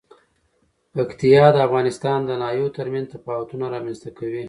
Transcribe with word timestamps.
پکتیا 0.93 1.45
د 1.53 1.57
افغانستان 1.67 2.19
د 2.25 2.31
ناحیو 2.41 2.73
ترمنځ 2.77 3.05
تفاوتونه 3.15 3.65
رامنځ 3.75 3.97
ته 4.03 4.09
کوي. 4.17 4.39